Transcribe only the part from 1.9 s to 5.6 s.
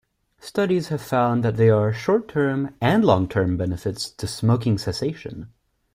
short-term and long-term benefits to smoking cessation.